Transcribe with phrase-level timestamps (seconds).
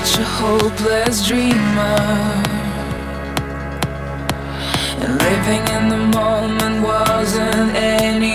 [0.00, 1.98] such a hopeless dreamer.
[5.02, 8.31] And living in the moment wasn't any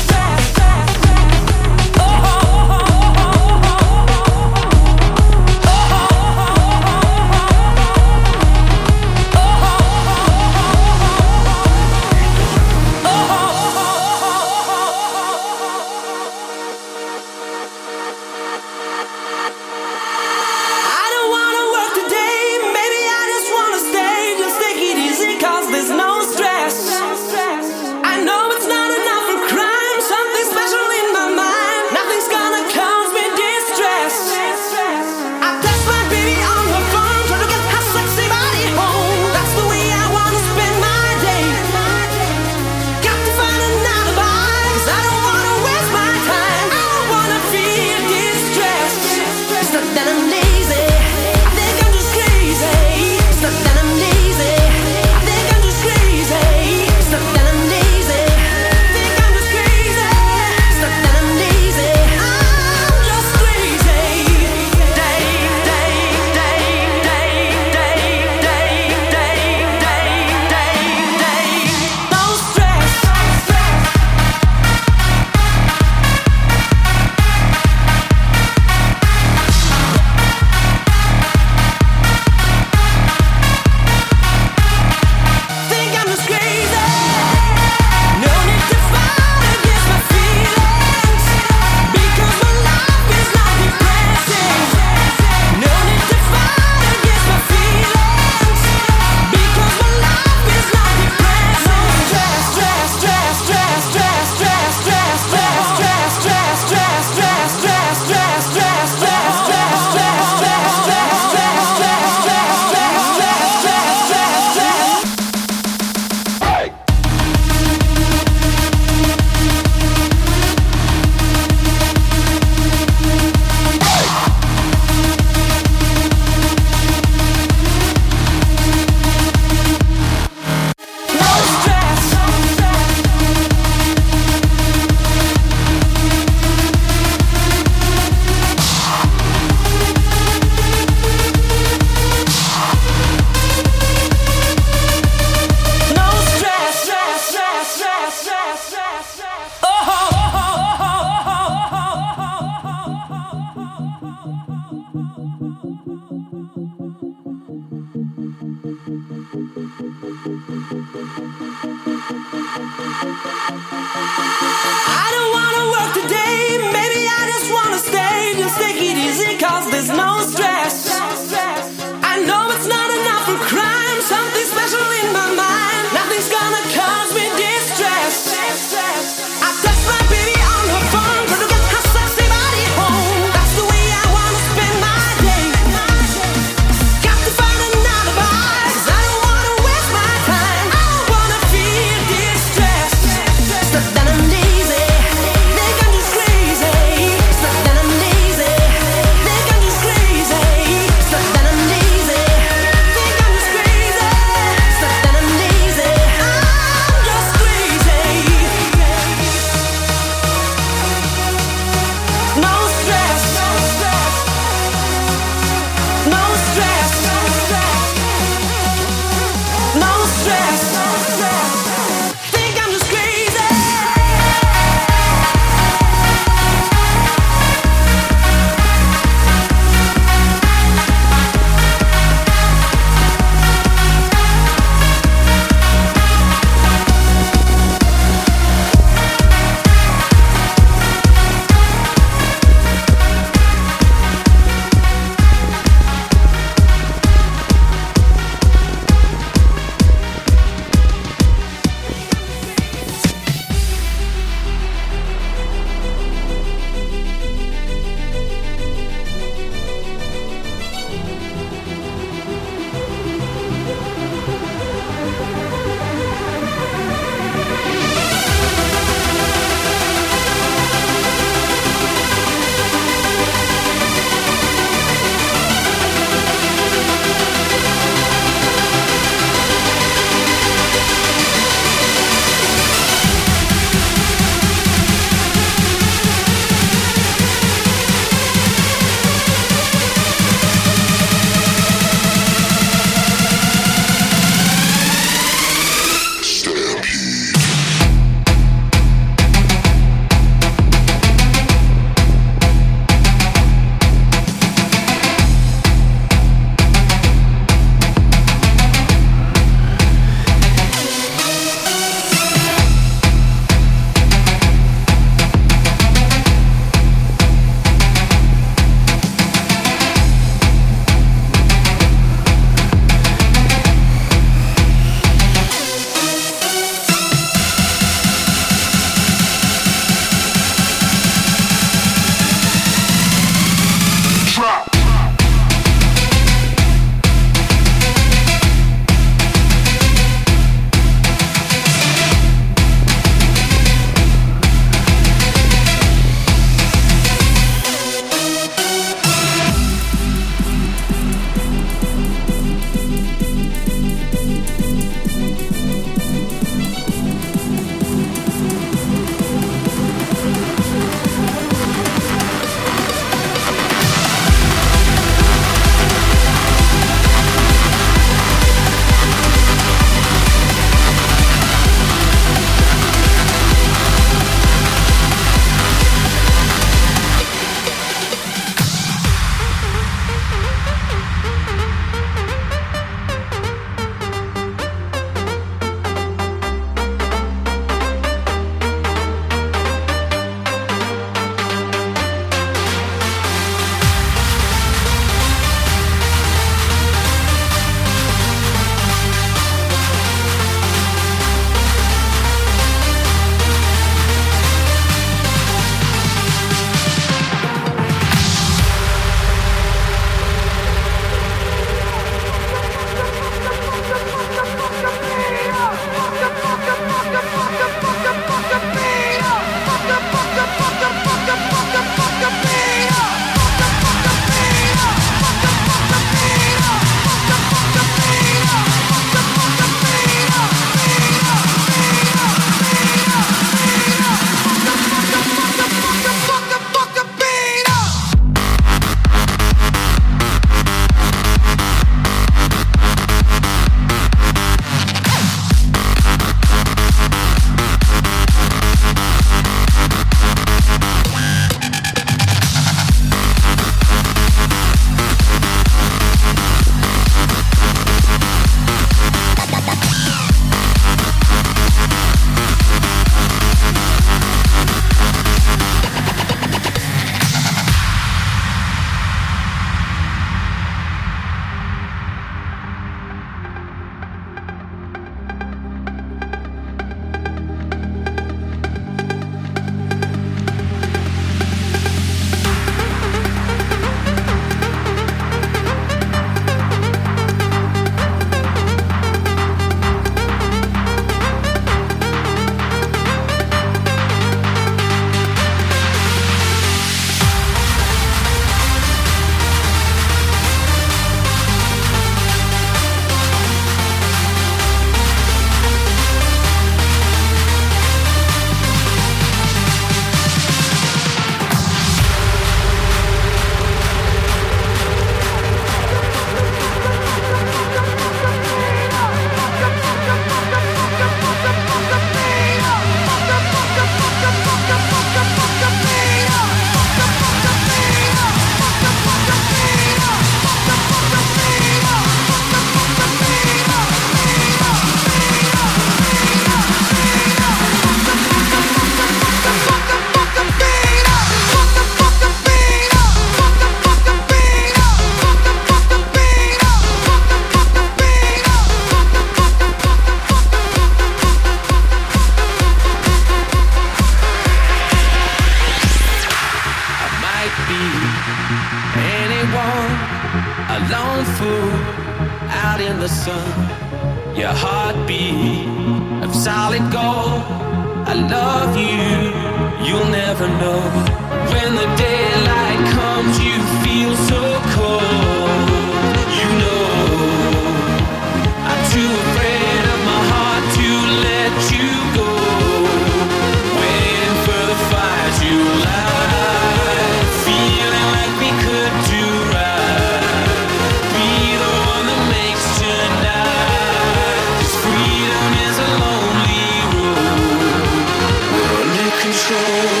[599.51, 600.00] soul